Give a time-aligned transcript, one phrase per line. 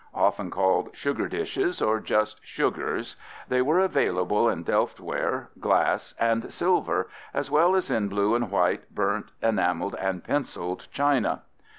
[0.15, 3.17] Often called "sugar dishes" or just "sugars,"
[3.49, 6.23] they were available in delftware, glass (fig.
[6.27, 11.43] 18), and silver as well as in blue and white, burnt, enameled, and penciled china.